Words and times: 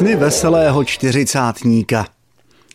Sny 0.00 0.16
veselého 0.16 0.84
čtyřicátníka. 0.84 2.06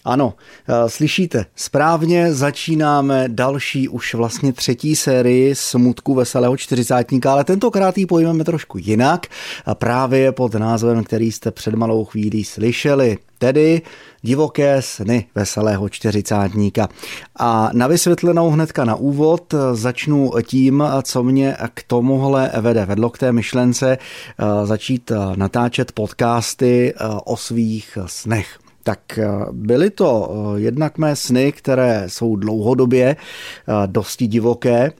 Ano, 0.03 0.33
eh, 0.67 0.89
slyšíte, 0.89 1.45
správně 1.55 2.33
začínáme 2.33 3.25
další 3.27 3.89
už 3.89 4.13
vlastně 4.13 4.53
třetí 4.53 4.95
sérii 4.95 5.55
Smutku 5.55 6.13
veselého 6.13 6.57
čtyřicátníka, 6.57 7.31
ale 7.31 7.43
tentokrát 7.43 7.97
ji 7.97 8.05
pojmeme 8.05 8.43
trošku 8.43 8.77
jinak 8.77 9.27
právě 9.73 10.31
pod 10.31 10.53
názvem, 10.53 11.03
který 11.03 11.31
jste 11.31 11.51
před 11.51 11.75
malou 11.75 12.05
chvílí 12.05 12.43
slyšeli, 12.43 13.17
tedy 13.37 13.81
Divoké 14.25 14.81
sny 14.81 15.25
veselého 15.35 15.89
čtyřicátníka. 15.89 16.89
A 17.35 17.69
na 17.73 17.87
vysvětlenou 17.87 18.49
hnedka 18.49 18.85
na 18.85 18.95
úvod 18.95 19.53
začnu 19.73 20.31
tím, 20.43 20.83
co 21.03 21.23
mě 21.23 21.57
k 21.73 21.83
tomuhle 21.87 22.51
vede. 22.61 22.85
Vedlo 22.85 23.09
k 23.09 23.17
té 23.17 23.31
myšlence 23.31 23.97
eh, 23.97 24.65
začít 24.65 25.11
eh, 25.11 25.15
natáčet 25.35 25.91
podcasty 25.91 26.93
o 27.25 27.37
svých 27.37 27.97
snech. 28.05 28.59
Tak 28.85 29.17
eh, 29.17 29.27
byly 29.51 29.89
to 29.89 30.29
eh, 30.29 30.59
jednak 30.59 30.97
mé 30.97 31.15
sny, 31.15 31.51
které 31.51 32.03
jsou 32.07 32.35
dlouhodobě 32.35 33.15
eh, 33.15 33.73
dosti 33.85 34.27
divoké, 34.27 34.91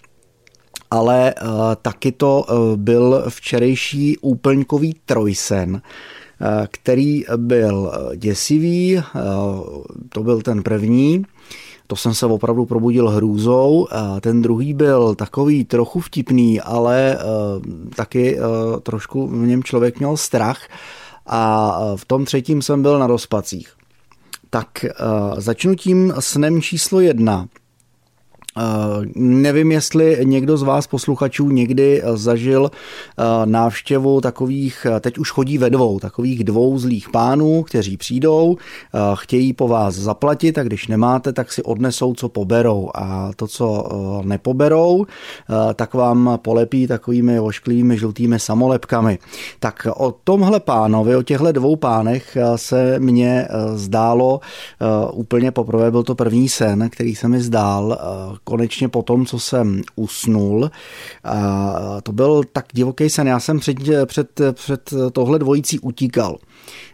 ale 0.92 1.34
taky 1.82 2.12
to 2.12 2.46
byl 2.76 3.26
včerejší 3.30 4.18
úplňkový 4.18 4.96
trojsen, 5.06 5.82
který 6.72 7.26
byl 7.36 7.92
děsivý, 8.16 9.02
to 10.10 10.24
byl 10.24 10.42
ten 10.42 10.64
první, 10.64 11.26
to 11.88 11.96
jsem 11.96 12.14
se 12.14 12.26
opravdu 12.26 12.66
probudil 12.66 13.10
hrůzou. 13.10 13.88
Ten 14.22 14.42
druhý 14.42 14.74
byl 14.74 15.16
takový 15.16 15.66
trochu 15.66 16.00
vtipný, 16.00 16.62
ale 16.62 17.18
taky 17.96 18.38
trošku 18.84 19.28
v 19.28 19.48
něm 19.48 19.64
člověk 19.64 20.00
měl 20.00 20.18
strach. 20.18 20.60
A 21.28 21.80
v 21.96 22.06
tom 22.06 22.26
třetím 22.26 22.62
jsem 22.62 22.82
byl 22.82 23.00
na 23.00 23.08
rozpacích. 23.08 23.74
Tak 24.50 24.86
začnu 25.38 25.76
tím 25.76 26.14
snem 26.20 26.62
číslo 26.62 27.00
jedna. 27.00 27.48
Eh, 28.58 29.06
nevím, 29.16 29.72
jestli 29.72 30.20
někdo 30.24 30.58
z 30.58 30.64
vás 30.64 30.88
posluchačů 30.88 31.50
někdy 31.50 32.02
zažil 32.14 32.72
eh, 32.72 33.24
návštěvu 33.46 34.22
takových, 34.22 34.88
eh, 34.90 35.00
teď 35.00 35.18
už 35.18 35.32
chodí 35.32 35.58
ve 35.58 35.70
dvou, 35.70 36.00
takových 36.00 36.44
dvou 36.44 36.80
zlých 36.80 37.10
pánů, 37.10 37.64
kteří 37.64 37.98
přijdou, 37.98 38.58
chtějí 39.14 39.54
po 39.54 39.68
vás 39.68 39.96
zaplatit 39.96 40.58
a 40.58 40.64
když 40.64 40.88
nemáte, 40.88 41.34
tak 41.34 41.52
si 41.52 41.64
odnesou, 41.64 42.14
co 42.14 42.30
poberou 42.30 42.90
a 42.96 43.32
to, 43.36 43.48
co 43.48 43.90
nepoberou, 44.24 45.06
tak 45.76 45.94
vám 45.94 46.40
polepí 46.42 46.88
takovými 46.88 47.40
ošklivými 47.40 47.98
žlutými 47.98 48.40
samolepkami. 48.40 49.20
Tak 49.60 49.88
o 49.96 50.16
tomhle 50.24 50.60
pánovi, 50.60 51.16
o 51.16 51.24
těchto 51.24 51.52
dvou 51.52 51.76
pánech 51.76 52.38
se 52.56 53.00
mně 53.00 53.48
zdálo 53.74 54.40
úplně 55.14 55.52
poprvé, 55.52 55.92
byl 55.92 56.04
to 56.04 56.16
první 56.16 56.50
sen, 56.50 56.90
který 56.90 57.16
se 57.16 57.28
mi 57.28 57.42
zdál 57.42 57.98
konečně 58.46 58.90
po 58.90 59.02
tom, 59.02 59.26
co 59.26 59.40
jsem 59.40 59.82
usnul. 59.96 60.72
A 61.24 62.02
to 62.04 62.12
byl 62.12 62.42
tak 62.54 62.66
divoký 62.74 63.10
sen. 63.10 63.28
Já 63.28 63.40
jsem 63.40 63.60
před, 63.60 63.78
před, 64.06 64.42
před 64.52 64.94
tohle 65.12 65.40
dvojicí 65.40 65.80
utíkal. 65.80 66.38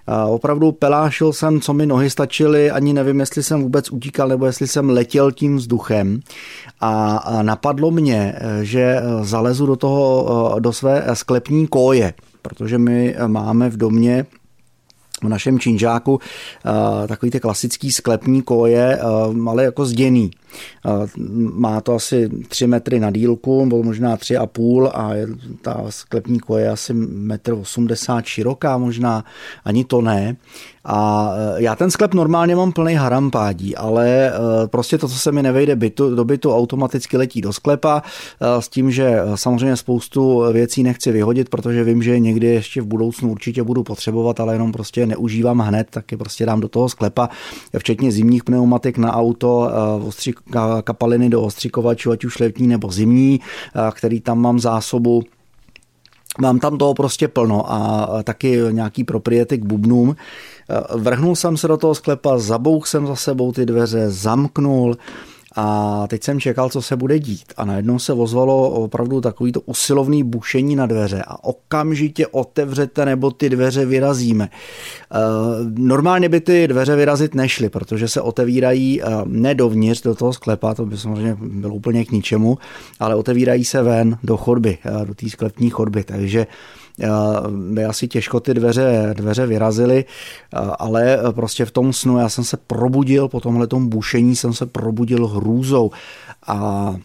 A 0.08 0.26
opravdu 0.26 0.72
pelášil 0.72 1.34
jsem, 1.34 1.62
co 1.62 1.74
mi 1.74 1.86
nohy 1.86 2.10
stačily, 2.10 2.72
ani 2.72 2.94
nevím, 2.94 3.20
jestli 3.20 3.44
jsem 3.44 3.62
vůbec 3.62 3.92
utíkal, 3.92 4.28
nebo 4.28 4.46
jestli 4.46 4.68
jsem 4.68 4.90
letěl 4.90 5.32
tím 5.32 5.58
vzduchem. 5.58 6.20
A 6.80 7.40
napadlo 7.42 7.92
mě, 7.92 8.36
že 8.62 9.02
zalezu 9.22 9.66
do 9.66 9.76
toho, 9.76 10.56
do 10.60 10.74
své 10.74 11.06
sklepní 11.14 11.68
koje, 11.68 12.14
protože 12.42 12.78
my 12.78 13.16
máme 13.28 13.70
v 13.70 13.78
domě 13.78 14.26
v 15.24 15.30
našem 15.30 15.60
činžáku 15.60 16.20
takový 17.08 17.32
ty 17.32 17.40
klasický 17.40 17.92
sklepní 17.92 18.42
koje, 18.42 19.00
ale 19.48 19.64
jako 19.64 19.86
zděný. 19.86 20.32
Má 21.54 21.82
to 21.82 21.96
asi 21.96 22.30
3 22.48 22.68
metry 22.68 23.00
na 23.00 23.12
dílku, 23.12 23.66
nebo 23.66 23.84
možná 23.84 24.18
3,5 24.18 24.92
a 24.94 25.12
ta 25.62 25.86
sklepní 25.90 26.40
je 26.58 26.70
asi 26.70 26.94
1,80 26.94 28.18
m 28.18 28.22
široká 28.24 28.78
možná, 28.78 29.24
ani 29.66 29.86
to 29.86 30.02
ne. 30.02 30.36
A 30.86 31.32
e, 31.58 31.64
já 31.64 31.76
ten 31.76 31.92
sklep 31.92 32.14
normálně 32.14 32.56
mám 32.56 32.72
plný 32.72 32.94
harampádí, 32.94 33.76
ale 33.76 34.28
e, 34.28 34.32
prostě 34.68 34.98
to, 34.98 35.08
co 35.08 35.20
se 35.20 35.32
mi 35.32 35.44
nevejde 35.44 35.76
bytu, 35.76 36.16
do 36.16 36.26
bytu, 36.26 36.56
automaticky 36.56 37.18
letí 37.18 37.42
do 37.42 37.54
sklepa 37.54 38.04
e, 38.42 38.62
s 38.62 38.70
tím, 38.70 38.92
že 38.92 39.20
samozřejmě 39.36 39.76
spoustu 39.76 40.44
věcí 40.52 40.84
nechci 40.84 41.12
vyhodit, 41.12 41.50
protože 41.50 41.84
vím, 41.84 42.04
že 42.04 42.20
někdy 42.20 42.48
ještě 42.48 42.82
v 42.82 42.86
budoucnu 42.86 43.32
určitě 43.32 43.64
budu 43.64 43.84
potřebovat, 43.84 44.40
ale 44.40 44.56
jenom 44.56 44.72
prostě 44.72 45.06
neužívám 45.06 45.60
hned, 45.60 45.88
tak 45.90 46.12
je 46.12 46.18
prostě 46.18 46.46
dám 46.46 46.60
do 46.60 46.68
toho 46.68 46.90
sklepa, 46.90 47.30
včetně 47.78 48.12
zimních 48.12 48.44
pneumatik 48.44 48.98
na 48.98 49.16
auto, 49.16 49.70
ostří, 50.08 50.34
kapaliny 50.84 51.30
do 51.30 51.42
ostřikovačů, 51.42 52.12
ať 52.12 52.26
už 52.26 52.40
letní 52.40 52.68
nebo 52.68 52.92
zimní, 52.92 53.40
který 53.92 54.22
tam 54.22 54.42
mám 54.42 54.60
zásobu. 54.60 55.24
Mám 56.40 56.60
tam 56.60 56.78
toho 56.78 56.94
prostě 56.94 57.28
plno 57.28 57.74
a 57.74 58.10
taky 58.24 58.60
nějaký 58.72 59.04
propriety 59.04 59.58
k 59.58 59.66
bubnům. 59.66 60.16
Vrhnul 60.96 61.36
jsem 61.36 61.58
se 61.58 61.68
do 61.68 61.78
toho 61.78 61.96
sklepa, 61.96 62.38
zabouch 62.38 62.88
jsem 62.88 63.08
za 63.08 63.16
sebou 63.16 63.52
ty 63.52 63.66
dveře, 63.66 64.10
zamknul, 64.10 64.98
a 65.56 66.08
teď 66.08 66.24
jsem 66.24 66.40
čekal, 66.40 66.70
co 66.70 66.82
se 66.82 66.96
bude 66.96 67.20
dít. 67.20 67.54
A 67.58 67.66
najednou 67.66 68.00
se 68.00 68.14
ozvalo 68.14 68.70
opravdu 68.70 69.22
takovýto 69.22 69.62
usilovný 69.62 70.24
bušení 70.24 70.76
na 70.76 70.86
dveře 70.86 71.24
a 71.28 71.44
okamžitě 71.44 72.28
otevřete 72.28 73.06
nebo 73.06 73.32
ty 73.32 73.50
dveře 73.50 73.86
vyrazíme. 73.86 74.50
Eh, 74.50 75.18
normálně 75.78 76.30
by 76.30 76.42
ty 76.42 76.68
dveře 76.68 76.96
vyrazit 76.96 77.36
nešly, 77.36 77.70
protože 77.70 78.08
se 78.08 78.22
otevírají 78.22 79.02
eh, 79.02 79.06
ne 79.26 79.56
dovnitř 79.56 80.02
do 80.02 80.16
toho 80.16 80.34
sklepa, 80.34 80.74
to 80.74 80.86
by 80.86 80.98
samozřejmě 80.98 81.38
bylo 81.42 81.76
úplně 81.76 82.06
k 82.06 82.12
ničemu, 82.12 82.58
ale 83.00 83.16
otevírají 83.16 83.66
se 83.66 83.84
ven 83.84 84.18
do 84.24 84.38
chodby, 84.38 84.78
eh, 84.86 85.06
do 85.06 85.14
té 85.14 85.30
sklepní 85.30 85.70
chodby. 85.70 86.04
Takže 86.04 86.48
by 87.50 87.86
asi 87.86 88.08
těžko 88.08 88.40
ty 88.40 88.54
dveře, 88.54 89.14
dveře 89.14 89.46
vyrazily, 89.46 90.06
ale 90.80 91.20
prostě 91.32 91.66
v 91.66 91.72
tom 91.72 91.94
snu 91.94 92.18
já 92.18 92.30
jsem 92.30 92.44
se 92.44 92.58
probudil, 92.58 93.28
po 93.28 93.40
tomhle 93.40 93.68
bušení 93.80 94.36
jsem 94.36 94.54
se 94.54 94.66
probudil 94.66 95.28
hrůzou 95.28 95.92
a 96.48 96.96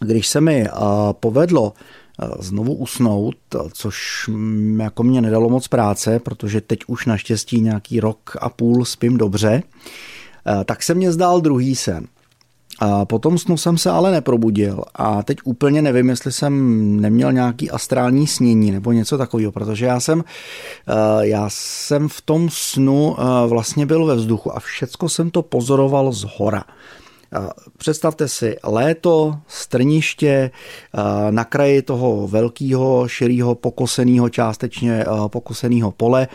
když 0.00 0.28
se 0.28 0.40
mi 0.40 0.66
povedlo 1.12 1.72
znovu 2.38 2.74
usnout, 2.74 3.36
což 3.72 4.30
jako 4.78 5.02
mě 5.02 5.20
nedalo 5.20 5.48
moc 5.48 5.68
práce, 5.68 6.18
protože 6.18 6.60
teď 6.60 6.78
už 6.86 7.06
naštěstí 7.06 7.60
nějaký 7.60 8.00
rok 8.00 8.36
a 8.40 8.48
půl 8.48 8.84
spím 8.84 9.16
dobře, 9.16 9.62
tak 10.64 10.82
se 10.82 10.94
mě 10.94 11.12
zdál 11.12 11.40
druhý 11.40 11.76
sen. 11.76 12.06
A 12.78 13.04
potom 13.04 13.38
snu 13.38 13.56
jsem 13.56 13.78
se 13.78 13.90
ale 13.90 14.10
neprobudil 14.10 14.82
a 14.94 15.22
teď 15.22 15.38
úplně 15.44 15.82
nevím, 15.82 16.08
jestli 16.08 16.32
jsem 16.32 16.52
neměl 17.00 17.32
nějaký 17.32 17.70
astrální 17.70 18.26
snění 18.26 18.70
nebo 18.70 18.92
něco 18.92 19.18
takového, 19.18 19.52
protože 19.52 19.86
já 19.86 20.00
jsem, 20.00 20.24
eh, 20.88 20.92
já 21.20 21.46
jsem 21.50 22.08
v 22.08 22.20
tom 22.20 22.48
snu 22.50 23.16
eh, 23.18 23.48
vlastně 23.48 23.86
byl 23.86 24.06
ve 24.06 24.14
vzduchu 24.14 24.56
a 24.56 24.60
všecko 24.60 25.08
jsem 25.08 25.30
to 25.30 25.42
pozoroval 25.42 26.12
z 26.12 26.26
hora. 26.36 26.64
Eh, 27.34 27.38
představte 27.76 28.28
si 28.28 28.56
léto, 28.64 29.38
strniště, 29.48 30.50
na 31.30 31.44
kraji 31.44 31.82
toho 31.82 32.28
velkého, 32.28 33.08
širého, 33.08 33.54
pokoseného, 33.54 34.28
částečně 34.28 35.04
pokoseného 35.28 35.90
pole 35.90 36.28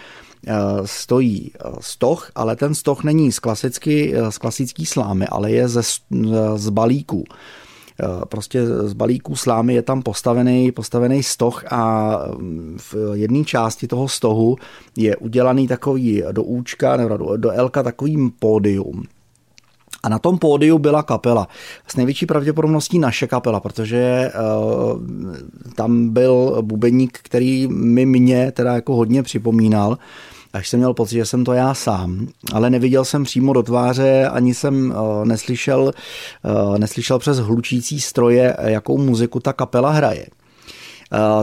stojí 0.86 1.52
eh, 1.54 1.70
stoch, 1.80 2.32
ale 2.36 2.56
ten 2.56 2.76
stoch 2.76 3.04
není 3.04 3.32
z, 3.32 3.40
klasicky, 3.40 4.14
eh, 4.16 4.32
z 4.32 4.38
klasický 4.38 4.86
slámy, 4.86 5.28
ale 5.28 5.52
je 5.52 5.68
ze, 5.68 5.82
z 6.56 6.70
balíků. 6.70 7.24
Prostě 8.30 8.66
z 8.66 8.94
balíků 8.94 9.36
slámy 9.36 9.74
je 9.74 9.82
tam 9.82 10.02
postavený, 10.02 10.72
postavený 10.72 11.24
stoch 11.24 11.64
a 11.72 12.14
mm, 12.38 12.78
v 12.82 12.96
jedné 13.14 13.44
části 13.44 13.88
toho 13.88 14.08
stohu 14.08 14.56
je 14.98 15.16
udělaný 15.16 15.68
takový 15.68 16.24
do 16.32 16.44
účka 16.44 16.98
nebo 16.98 17.18
do, 17.18 17.38
do 17.38 17.52
Elka 17.52 17.84
takovým 17.84 18.32
pódium. 18.40 19.04
A 20.04 20.10
na 20.10 20.20
tom 20.20 20.38
pódiu 20.38 20.80
byla 20.80 21.04
kapela. 21.04 21.48
S 21.88 21.96
největší 21.96 22.26
pravděpodobností 22.26 23.00
naše 23.00 23.28
kapela, 23.28 23.60
protože 23.60 24.32
uh, 24.36 25.02
tam 25.76 26.10
byl 26.10 26.58
bubeník, 26.62 27.20
který 27.22 27.68
mi 27.68 28.06
mě 28.06 28.52
teda 28.52 28.74
jako 28.74 28.96
hodně 28.96 29.24
připomínal 29.24 29.98
až 30.54 30.70
jsem 30.70 30.80
měl 30.80 30.94
pocit, 30.94 31.16
že 31.16 31.26
jsem 31.26 31.44
to 31.44 31.54
já 31.54 31.74
sám, 31.74 32.28
ale 32.54 32.70
neviděl 32.70 33.06
jsem 33.06 33.24
přímo 33.24 33.54
do 33.54 33.64
tváře, 33.64 34.28
ani 34.28 34.54
jsem 34.54 34.92
uh, 34.92 35.26
neslyšel, 35.26 35.92
uh, 36.44 36.78
neslyšel 36.78 37.20
přes 37.20 37.40
hlučící 37.40 38.02
stroje, 38.02 38.58
jakou 38.62 38.98
muziku 38.98 39.40
ta 39.40 39.54
kapela 39.54 39.92
hraje. 39.92 40.26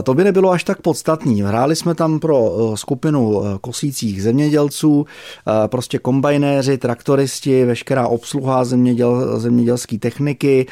To 0.03 0.13
by 0.13 0.23
nebylo 0.23 0.51
až 0.51 0.63
tak 0.63 0.81
podstatný. 0.81 1.41
Hráli 1.41 1.75
jsme 1.75 1.95
tam 1.95 2.19
pro 2.19 2.71
skupinu 2.75 3.43
kosících 3.61 4.23
zemědělců, 4.23 5.05
prostě 5.67 5.99
kombajnéři, 5.99 6.77
traktoristi, 6.77 7.65
veškerá 7.65 8.07
obsluha 8.07 8.65
zeměděl, 8.65 9.39
zemědělské 9.39 9.97
techniky, 9.97 10.65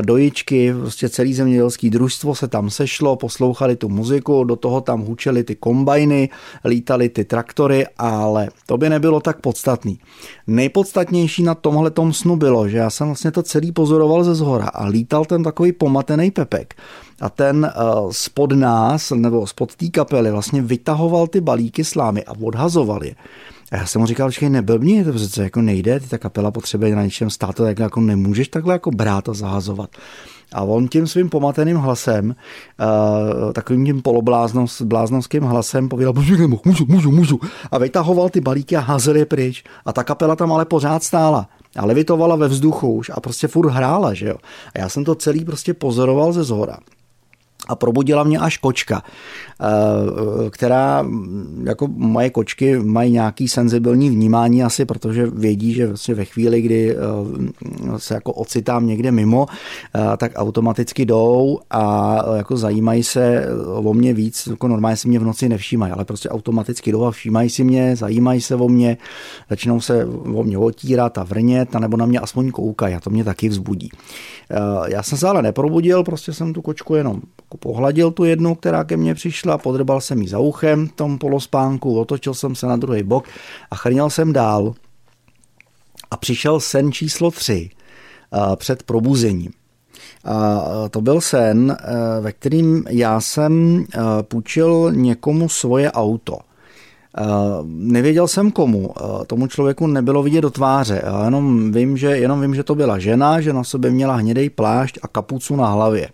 dojičky, 0.00 0.74
prostě 0.80 1.08
celý 1.08 1.34
zemědělský 1.34 1.90
družstvo 1.90 2.34
se 2.34 2.48
tam 2.48 2.70
sešlo, 2.70 3.16
poslouchali 3.16 3.76
tu 3.76 3.88
muziku, 3.88 4.44
do 4.44 4.56
toho 4.56 4.80
tam 4.80 5.00
hučeli 5.00 5.44
ty 5.44 5.54
kombajny, 5.54 6.28
lítali 6.64 7.08
ty 7.08 7.24
traktory, 7.24 7.86
ale 7.98 8.48
to 8.66 8.76
by 8.76 8.90
nebylo 8.90 9.20
tak 9.20 9.40
podstatný. 9.40 9.98
Nejpodstatnější 10.46 11.42
na 11.42 11.54
tomhle 11.54 11.92
snu 12.10 12.36
bylo, 12.36 12.68
že 12.68 12.76
já 12.76 12.90
jsem 12.90 13.06
vlastně 13.06 13.30
to 13.30 13.42
celý 13.42 13.72
pozoroval 13.72 14.24
ze 14.24 14.34
zhora 14.34 14.66
a 14.66 14.86
lítal 14.86 15.24
ten 15.24 15.42
takový 15.42 15.72
pomatený 15.72 16.30
pepek 16.30 16.74
a 17.20 17.28
ten 17.28 17.72
uh, 17.76 18.10
spod 18.10 18.52
nás, 18.52 19.10
nebo 19.10 19.46
spod 19.46 19.74
té 19.74 19.88
kapely 19.88 20.30
vlastně 20.30 20.62
vytahoval 20.62 21.26
ty 21.26 21.40
balíky 21.40 21.84
slámy 21.84 22.24
a 22.24 22.32
odhazoval 22.42 23.04
je. 23.04 23.14
A 23.72 23.76
já 23.76 23.86
jsem 23.86 24.00
mu 24.00 24.06
říkal, 24.06 24.30
že 24.30 24.50
neblbni, 24.50 25.04
to 25.04 25.12
přece 25.12 25.42
jako 25.42 25.62
nejde, 25.62 26.00
ty 26.00 26.08
ta 26.08 26.18
kapela 26.18 26.50
potřebuje 26.50 26.96
na 26.96 27.04
něčem 27.04 27.30
stát, 27.30 27.56
tak 27.56 27.78
jako 27.78 28.00
nemůžeš 28.00 28.48
takhle 28.48 28.74
jako 28.74 28.90
brát 28.90 29.28
a 29.28 29.34
zahazovat. 29.34 29.90
A 30.52 30.62
on 30.62 30.88
tím 30.88 31.06
svým 31.06 31.30
pomateným 31.30 31.76
hlasem, 31.76 32.34
uh, 33.46 33.52
takovým 33.52 33.86
tím 33.86 34.02
polobláznovským 34.02 35.42
hlasem 35.42 35.88
povídal, 35.88 36.12
můžu, 36.64 36.86
můžu, 36.88 37.10
můžu. 37.10 37.40
A 37.70 37.78
vytahoval 37.78 38.28
ty 38.28 38.40
balíky 38.40 38.76
a 38.76 38.80
házel 38.80 39.16
je 39.16 39.26
pryč. 39.26 39.64
A 39.84 39.92
ta 39.92 40.04
kapela 40.04 40.36
tam 40.36 40.52
ale 40.52 40.64
pořád 40.64 41.02
stála. 41.02 41.48
A 41.76 41.86
levitovala 41.86 42.36
ve 42.36 42.48
vzduchu 42.48 42.92
už 42.92 43.10
a 43.14 43.20
prostě 43.20 43.48
furt 43.48 43.70
hrála, 43.70 44.14
že 44.14 44.26
jo. 44.26 44.36
A 44.74 44.78
já 44.78 44.88
jsem 44.88 45.04
to 45.04 45.14
celý 45.14 45.44
prostě 45.44 45.74
pozoroval 45.74 46.32
ze 46.32 46.44
zhora 46.44 46.78
a 47.68 47.76
probudila 47.76 48.24
mě 48.24 48.38
až 48.38 48.58
kočka, 48.58 49.02
eh, 49.60 50.50
která, 50.50 51.06
jako 51.64 51.88
moje 51.88 52.30
kočky, 52.30 52.78
mají 52.78 53.12
nějaký 53.12 53.48
senzibilní 53.48 54.10
vnímání 54.10 54.62
asi, 54.62 54.84
protože 54.84 55.26
vědí, 55.26 55.72
že 55.74 55.86
vlastně 55.86 56.14
ve 56.14 56.24
chvíli, 56.24 56.62
kdy 56.62 56.96
eh, 56.96 56.98
se 57.96 58.14
jako 58.14 58.32
ocitám 58.32 58.86
někde 58.86 59.12
mimo, 59.12 59.46
eh, 59.94 60.16
tak 60.16 60.32
automaticky 60.36 61.04
jdou 61.04 61.58
a 61.70 62.16
jako 62.36 62.56
zajímají 62.56 63.02
se 63.02 63.46
o 63.74 63.94
mě 63.94 64.14
víc, 64.14 64.46
jako 64.46 64.68
normálně 64.68 64.96
si 64.96 65.08
mě 65.08 65.18
v 65.18 65.24
noci 65.24 65.48
nevšímají, 65.48 65.92
ale 65.92 66.04
prostě 66.04 66.28
automaticky 66.28 66.92
jdou 66.92 67.04
a 67.04 67.10
všímají 67.10 67.50
si 67.50 67.64
mě, 67.64 67.96
zajímají 67.96 68.40
se 68.40 68.54
o 68.54 68.68
mě, 68.68 68.96
začnou 69.50 69.80
se 69.80 70.04
o 70.34 70.42
mě 70.42 70.58
otírat 70.58 71.18
a 71.18 71.22
vrnět, 71.22 71.74
nebo 71.74 71.96
na 71.96 72.06
mě 72.06 72.20
aspoň 72.20 72.50
koukají 72.50 72.94
a 72.94 73.00
to 73.00 73.10
mě 73.10 73.24
taky 73.24 73.48
vzbudí. 73.48 73.90
Já 74.86 75.02
jsem 75.02 75.18
se 75.18 75.28
ale 75.28 75.42
neprobudil, 75.42 76.04
prostě 76.04 76.32
jsem 76.32 76.52
tu 76.52 76.62
kočku 76.62 76.94
jenom 76.94 77.20
jako 77.54 77.68
pohladil 77.68 78.10
tu 78.10 78.24
jednu, 78.24 78.54
která 78.54 78.84
ke 78.84 78.96
mně 78.96 79.14
přišla, 79.14 79.58
podrbal 79.58 80.00
jsem 80.00 80.22
jí 80.22 80.28
za 80.28 80.38
uchem 80.38 80.88
tom 80.88 81.18
polospánku, 81.18 82.00
otočil 82.00 82.34
jsem 82.34 82.54
se 82.54 82.66
na 82.66 82.76
druhý 82.76 83.02
bok 83.02 83.24
a 83.70 83.76
chrněl 83.76 84.10
jsem 84.10 84.32
dál. 84.32 84.74
A 86.10 86.16
přišel 86.16 86.60
sen 86.60 86.92
číslo 86.92 87.30
tři 87.30 87.70
před 88.56 88.82
probuzením. 88.82 89.52
A 90.24 90.88
to 90.90 91.00
byl 91.00 91.20
sen, 91.20 91.76
ve 92.20 92.32
kterým 92.32 92.84
já 92.90 93.20
jsem 93.20 93.84
půjčil 94.22 94.92
někomu 94.94 95.48
svoje 95.48 95.92
auto. 95.92 96.38
Nevěděl 97.64 98.28
jsem 98.28 98.50
komu, 98.50 98.90
tomu 99.26 99.46
člověku 99.46 99.86
nebylo 99.86 100.22
vidět 100.22 100.40
do 100.40 100.50
tváře, 100.50 101.02
jenom 101.24 101.72
vím, 101.72 101.96
že, 101.96 102.06
jenom 102.06 102.40
vím, 102.40 102.54
že 102.54 102.62
to 102.62 102.74
byla 102.74 102.98
žena, 102.98 103.40
že 103.40 103.52
na 103.52 103.64
sobě 103.64 103.90
měla 103.90 104.16
hnědej 104.16 104.50
plášť 104.50 104.98
a 105.02 105.08
kapucu 105.08 105.56
na 105.56 105.68
hlavě. 105.68 106.08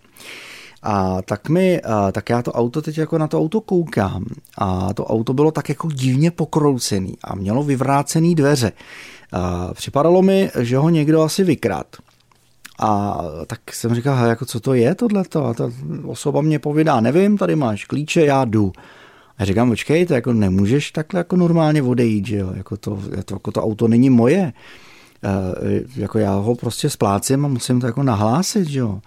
A 0.83 1.21
tak 1.21 1.49
mi, 1.49 1.81
tak 2.11 2.29
já 2.29 2.41
to 2.41 2.51
auto 2.51 2.81
teď 2.81 2.97
jako 2.97 3.17
na 3.17 3.27
to 3.27 3.39
auto 3.39 3.61
koukám 3.61 4.25
a 4.57 4.93
to 4.93 5.05
auto 5.05 5.33
bylo 5.33 5.51
tak 5.51 5.69
jako 5.69 5.87
divně 5.91 6.31
pokroucený 6.31 7.17
a 7.23 7.35
mělo 7.35 7.63
vyvrácený 7.63 8.35
dveře. 8.35 8.71
Připadalo 9.73 10.21
mi, 10.21 10.51
že 10.59 10.77
ho 10.77 10.89
někdo 10.89 11.21
asi 11.21 11.43
vykrát. 11.43 11.87
A 12.79 13.17
tak 13.47 13.73
jsem 13.73 13.95
říkal, 13.95 14.25
jako 14.27 14.45
co 14.45 14.59
to 14.59 14.73
je 14.73 14.95
tohleto? 14.95 15.45
A 15.45 15.53
ta 15.53 15.71
osoba 16.05 16.41
mě 16.41 16.59
povídá, 16.59 16.99
nevím, 16.99 17.37
tady 17.37 17.55
máš 17.55 17.85
klíče, 17.85 18.25
já 18.25 18.45
jdu. 18.45 18.71
A 19.37 19.45
říkám, 19.45 19.69
počkej, 19.69 20.05
to 20.05 20.13
jako 20.13 20.33
nemůžeš 20.33 20.91
takhle 20.91 21.17
jako 21.19 21.35
normálně 21.35 21.83
odejít, 21.83 22.25
že 22.25 22.37
jo? 22.37 22.51
Jako 22.55 22.77
to, 22.77 22.99
jako 23.17 23.51
to 23.51 23.63
auto 23.63 23.87
není 23.87 24.09
moje. 24.09 24.53
Eh, 25.23 25.81
jako 25.95 26.19
já 26.19 26.33
ho 26.33 26.55
prostě 26.55 26.89
splácím 26.89 27.45
a 27.45 27.47
musím 27.47 27.81
to 27.81 27.85
jako 27.85 28.03
nahlásit, 28.03 28.67
že 28.67 28.79
jo? 28.79 28.99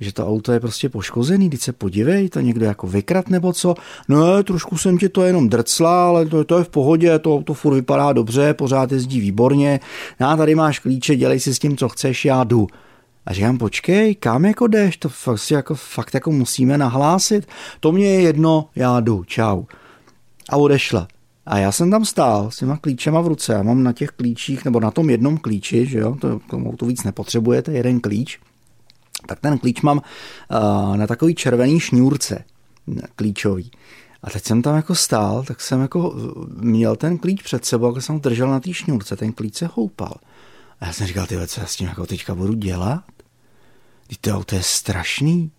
že 0.00 0.12
to 0.12 0.28
auto 0.28 0.52
je 0.52 0.60
prostě 0.60 0.88
poškozený, 0.88 1.50
teď 1.50 1.60
se 1.60 1.72
podívej, 1.72 2.28
to 2.28 2.40
někdo 2.40 2.66
jako 2.66 2.86
vykrat 2.86 3.28
nebo 3.28 3.52
co, 3.52 3.74
no 4.08 4.42
trošku 4.42 4.78
jsem 4.78 4.98
ti 4.98 5.08
to 5.08 5.22
jenom 5.22 5.48
drcla, 5.48 6.08
ale 6.08 6.26
to, 6.26 6.44
to 6.44 6.58
je 6.58 6.64
v 6.64 6.68
pohodě, 6.68 7.18
to 7.18 7.34
auto 7.34 7.54
furt 7.54 7.74
vypadá 7.74 8.12
dobře, 8.12 8.54
pořád 8.54 8.92
jezdí 8.92 9.20
výborně, 9.20 9.80
já 10.20 10.36
tady 10.36 10.54
máš 10.54 10.78
klíče, 10.78 11.16
dělej 11.16 11.40
si 11.40 11.54
s 11.54 11.58
tím, 11.58 11.76
co 11.76 11.88
chceš, 11.88 12.24
já 12.24 12.44
jdu. 12.44 12.66
A 13.26 13.32
říkám, 13.32 13.58
počkej, 13.58 14.14
kam 14.14 14.44
jako 14.44 14.66
jdeš, 14.66 14.96
to 14.96 15.08
fakt, 15.08 15.50
jako, 15.50 15.74
fakt 15.74 16.14
jako 16.14 16.32
musíme 16.32 16.78
nahlásit, 16.78 17.46
to 17.80 17.92
mě 17.92 18.06
je 18.06 18.20
jedno, 18.20 18.68
já 18.76 19.00
jdu, 19.00 19.24
čau. 19.24 19.62
A 20.48 20.56
odešla. 20.56 21.08
A 21.46 21.58
já 21.58 21.72
jsem 21.72 21.90
tam 21.90 22.04
stál 22.04 22.50
s 22.50 22.56
těma 22.56 22.76
klíčema 22.76 23.20
v 23.20 23.26
ruce. 23.26 23.52
Já 23.52 23.62
mám 23.62 23.82
na 23.82 23.92
těch 23.92 24.10
klíčích, 24.10 24.64
nebo 24.64 24.80
na 24.80 24.90
tom 24.90 25.10
jednom 25.10 25.38
klíči, 25.38 25.86
že 25.86 25.98
jo, 25.98 26.16
to, 26.20 26.40
tomu 26.50 26.76
to 26.76 26.86
víc 26.86 27.04
nepotřebujete, 27.04 27.72
jeden 27.72 28.00
klíč. 28.00 28.38
Tak 29.26 29.40
ten 29.40 29.58
klíč 29.58 29.82
mám 29.82 29.96
uh, 29.98 30.96
na 30.96 31.06
takový 31.06 31.34
červený 31.34 31.80
šňůrce 31.80 32.44
klíčový. 33.16 33.70
A 34.22 34.30
teď 34.30 34.44
jsem 34.44 34.62
tam 34.62 34.76
jako 34.76 34.94
stál, 34.94 35.44
tak 35.44 35.60
jsem 35.60 35.80
jako 35.80 36.14
měl 36.56 36.96
ten 36.96 37.18
klíč 37.18 37.42
před 37.42 37.64
sebou, 37.64 37.86
jako 37.86 38.00
jsem 38.00 38.14
ho 38.14 38.20
držel 38.20 38.48
na 38.48 38.60
té 38.60 38.74
šňůrce, 38.74 39.16
ten 39.16 39.32
klíč 39.32 39.54
se 39.54 39.70
houpal. 39.74 40.14
A 40.80 40.86
já 40.86 40.92
jsem 40.92 41.06
říkal, 41.06 41.26
ty 41.26 41.46
co 41.46 41.60
já 41.60 41.66
s 41.66 41.76
tím 41.76 41.88
jako 41.88 42.06
teďka 42.06 42.34
budu 42.34 42.52
dělat? 42.52 43.04
Ty 44.06 44.16
to, 44.20 44.44
to 44.44 44.54
je 44.54 44.62
strašný. 44.62 45.50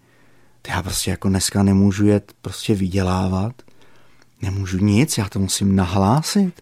Ty 0.62 0.72
já 0.72 0.84
prostě 0.84 1.12
jako 1.12 1.30
dneska 1.30 1.64
nemůžu 1.64 2.06
jet 2.06 2.34
prostě 2.42 2.76
vydělávat 2.76 3.54
Nemůžu 4.44 4.78
nic, 4.78 5.18
já 5.18 5.30
to 5.30 5.40
musím 5.40 5.76
nahlásit. 5.76 6.62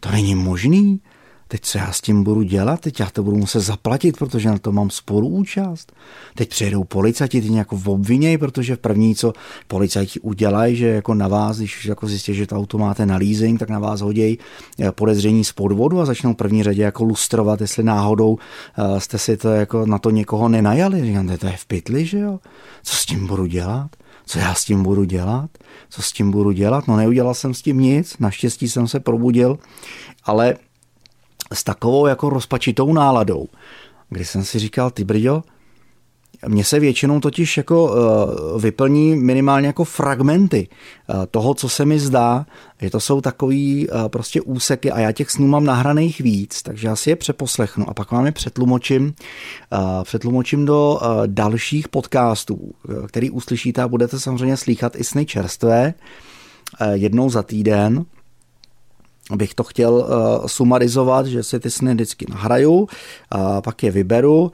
To 0.00 0.10
není 0.10 0.34
možný. 0.34 1.00
Teď 1.48 1.60
co 1.60 1.78
já 1.78 1.92
s 1.92 2.00
tím 2.00 2.24
budu 2.24 2.42
dělat? 2.42 2.80
Teď 2.80 3.00
já 3.00 3.10
to 3.10 3.22
budu 3.22 3.36
muset 3.36 3.60
zaplatit, 3.60 4.16
protože 4.16 4.48
na 4.48 4.58
to 4.58 4.72
mám 4.72 4.90
spoluúčast. 4.90 5.92
Teď 6.34 6.50
přijedou 6.50 6.84
policajti, 6.84 7.40
ty 7.40 7.50
nějak 7.50 7.72
obviněj, 7.72 8.38
protože 8.38 8.76
první, 8.76 9.14
co 9.14 9.32
policajti 9.68 10.20
udělají, 10.20 10.76
že 10.76 10.86
jako 10.86 11.14
na 11.14 11.28
vás, 11.28 11.58
když 11.58 11.84
jako 11.84 12.06
zjistí, 12.06 12.34
že 12.34 12.46
to 12.46 12.56
auto 12.56 12.78
máte 12.78 13.06
na 13.06 13.16
leasing, 13.16 13.58
tak 13.60 13.68
na 13.68 13.78
vás 13.78 14.00
hodějí 14.00 14.38
eh, 14.80 14.92
podezření 14.92 15.44
z 15.44 15.52
podvodu 15.52 16.00
a 16.00 16.04
začnou 16.04 16.32
v 16.32 16.36
první 16.36 16.62
řadě 16.62 16.82
jako 16.82 17.04
lustrovat, 17.04 17.60
jestli 17.60 17.82
náhodou 17.82 18.38
eh, 18.78 19.00
jste 19.00 19.18
si 19.18 19.36
to 19.36 19.48
jako 19.48 19.86
na 19.86 19.98
to 19.98 20.10
někoho 20.10 20.48
nenajali. 20.48 21.04
Říkám, 21.04 21.36
to 21.38 21.46
je 21.46 21.56
v 21.56 21.66
pytli, 21.66 22.06
že 22.06 22.18
jo? 22.18 22.38
Co 22.82 22.96
s 22.96 23.06
tím 23.06 23.26
budu 23.26 23.46
dělat? 23.46 23.90
Co 24.26 24.38
já 24.38 24.54
s 24.54 24.64
tím 24.64 24.82
budu 24.82 25.04
dělat, 25.04 25.50
co 25.88 26.02
s 26.02 26.12
tím 26.12 26.30
budu 26.30 26.52
dělat. 26.52 26.88
No 26.88 26.96
neudělal 26.96 27.34
jsem 27.34 27.54
s 27.54 27.62
tím 27.62 27.80
nic, 27.80 28.18
naštěstí 28.18 28.68
jsem 28.68 28.88
se 28.88 29.00
probudil, 29.00 29.58
ale 30.24 30.56
s 31.52 31.64
takovou 31.64 32.06
jako 32.06 32.30
rozpačitou 32.30 32.92
náladou, 32.92 33.48
kdy 34.10 34.24
jsem 34.24 34.44
si 34.44 34.58
říkal, 34.58 34.90
ty 34.90 35.04
brďo, 35.04 35.42
mně 36.48 36.64
se 36.64 36.80
většinou 36.80 37.20
totiž 37.20 37.56
jako 37.56 37.84
uh, 37.84 38.62
vyplní 38.62 39.16
minimálně 39.16 39.66
jako 39.66 39.84
fragmenty 39.84 40.68
uh, 41.08 41.24
toho, 41.30 41.54
co 41.54 41.68
se 41.68 41.84
mi 41.84 41.98
zdá, 41.98 42.46
že 42.80 42.90
to 42.90 43.00
jsou 43.00 43.20
takový 43.20 43.88
uh, 43.88 44.08
prostě 44.08 44.40
úseky 44.40 44.92
a 44.92 45.00
já 45.00 45.12
těch 45.12 45.30
snů 45.30 45.46
mám 45.46 45.64
nahraných 45.64 46.20
víc, 46.20 46.62
takže 46.62 46.88
já 46.88 46.96
si 46.96 47.10
je 47.10 47.16
přeposlechnu 47.16 47.90
a 47.90 47.94
pak 47.94 48.10
vám 48.10 48.26
je 48.26 48.32
přetlumočím, 48.32 49.14
přetlumočím 50.02 50.64
do 50.64 51.00
dalších 51.26 51.88
podcastů, 51.88 52.74
který 53.06 53.30
uslyšíte 53.30 53.82
a 53.82 53.88
budete 53.88 54.20
samozřejmě 54.20 54.56
slýchat 54.56 54.96
i 54.96 55.04
sny 55.04 55.26
čerstvé 55.26 55.94
jednou 56.94 57.30
za 57.30 57.42
týden 57.42 58.04
bych 59.34 59.54
to 59.54 59.64
chtěl 59.64 59.94
uh, 59.94 60.46
sumarizovat, 60.46 61.26
že 61.26 61.42
si 61.42 61.60
ty 61.60 61.70
sny 61.70 61.94
vždycky 61.94 62.26
nahraju, 62.30 62.88
a 63.30 63.60
pak 63.60 63.82
je 63.82 63.90
vyberu, 63.90 64.40
uh, 64.40 64.50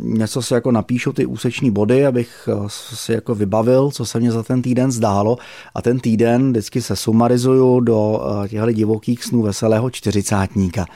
něco 0.00 0.42
si 0.42 0.54
jako 0.54 0.72
napíšu 0.72 1.12
ty 1.12 1.26
úseční 1.26 1.70
body, 1.70 2.06
abych 2.06 2.48
uh, 2.52 2.66
si 2.68 3.12
jako 3.12 3.34
vybavil, 3.34 3.90
co 3.90 4.06
se 4.06 4.20
mě 4.20 4.32
za 4.32 4.42
ten 4.42 4.62
týden 4.62 4.92
zdálo 4.92 5.38
a 5.74 5.82
ten 5.82 6.00
týden 6.00 6.50
vždycky 6.50 6.82
se 6.82 6.96
sumarizuju 6.96 7.80
do 7.80 7.98
uh, 8.00 8.46
těchto 8.46 8.72
divokých 8.72 9.24
snů 9.24 9.42
veselého 9.42 9.90
čtyřicátníka. 9.90 10.86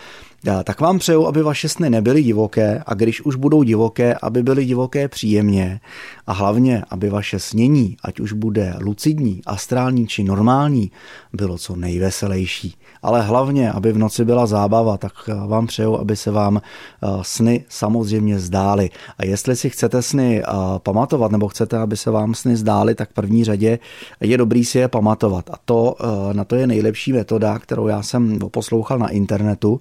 Tak 0.65 0.81
vám 0.81 0.99
přeju, 0.99 1.27
aby 1.27 1.43
vaše 1.43 1.69
sny 1.69 1.91
nebyly 1.91 2.23
divoké 2.23 2.83
a 2.87 2.95
když 2.95 3.21
už 3.21 3.37
budou 3.37 3.63
divoké, 3.63 4.15
aby 4.23 4.43
byly 4.43 4.65
divoké 4.65 5.09
příjemně 5.09 5.81
a 6.27 6.33
hlavně, 6.33 6.85
aby 6.91 7.11
vaše 7.11 7.39
snění, 7.39 7.97
ať 8.03 8.21
už 8.21 8.33
bude 8.33 8.75
lucidní, 8.81 9.41
astrální 9.47 10.07
či 10.07 10.25
normální, 10.25 10.91
bylo 11.33 11.59
co 11.59 11.77
nejveselější. 11.77 12.75
Ale 13.03 13.23
hlavně, 13.23 13.73
aby 13.73 13.93
v 13.93 13.99
noci 13.99 14.25
byla 14.25 14.47
zábava, 14.47 14.97
tak 14.97 15.13
vám 15.47 15.67
přeju, 15.67 15.97
aby 15.97 16.17
se 16.17 16.31
vám 16.31 16.61
eh, 16.61 17.09
sny 17.23 17.65
samozřejmě 17.69 18.39
zdály. 18.39 18.91
A 19.19 19.25
jestli 19.25 19.57
si 19.57 19.71
chcete 19.71 20.03
sny 20.03 20.43
eh, 20.43 20.53
pamatovat 20.79 21.33
nebo 21.33 21.49
chcete, 21.49 21.79
aby 21.79 21.97
se 21.97 22.11
vám 22.11 22.35
sny 22.35 22.57
zdály, 22.57 22.95
tak 22.95 23.11
v 23.11 23.15
první 23.15 23.45
řadě 23.45 23.79
je 24.21 24.39
dobrý 24.39 24.65
si 24.65 24.79
je 24.79 24.89
pamatovat. 24.89 25.51
A 25.51 25.55
to, 25.65 25.97
eh, 26.01 26.35
na 26.35 26.45
to 26.45 26.57
je 26.57 26.67
nejlepší 26.67 27.13
metoda, 27.13 27.59
kterou 27.59 27.87
já 27.87 28.03
jsem 28.03 28.39
poslouchal 28.39 28.99
na 28.99 29.09
internetu. 29.09 29.81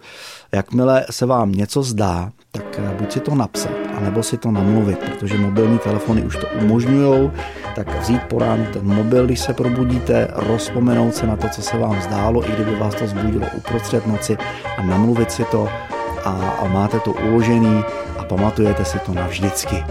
Jakmile 0.52 1.06
se 1.10 1.26
vám 1.26 1.52
něco 1.52 1.84
zdá, 1.84 2.32
tak 2.52 2.80
buď 3.00 3.12
si 3.12 3.20
to 3.20 3.36
napsat, 3.36 3.72
anebo 3.98 4.24
si 4.24 4.38
to 4.38 4.52
namluvit, 4.52 5.00
protože 5.00 5.38
mobilní 5.38 5.80
telefony 5.80 6.22
už 6.22 6.36
to 6.36 6.48
umožňují, 6.62 7.32
tak 7.76 8.00
vzít 8.00 8.24
po 8.24 8.40
ten 8.40 8.84
mobil, 8.84 9.26
když 9.26 9.40
se 9.40 9.54
probudíte, 9.54 10.28
rozpomenout 10.32 11.16
se 11.16 11.28
na 11.28 11.36
to, 11.36 11.50
co 11.50 11.62
se 11.62 11.78
vám 11.78 12.02
zdálo, 12.02 12.50
i 12.50 12.52
kdyby 12.52 12.76
vás 12.76 12.96
to 12.96 13.08
zbudilo 13.08 13.48
uprostřed 13.56 14.08
noci 14.08 14.38
a 14.78 14.82
namluvit 14.82 15.32
si 15.32 15.44
to 15.44 15.70
a, 16.26 16.50
a 16.62 16.68
máte 16.68 17.00
to 17.00 17.12
uložený 17.12 17.84
a 18.18 18.24
pamatujete 18.24 18.86
si 18.86 19.00
to 19.00 19.14
navždycky. 19.14 19.84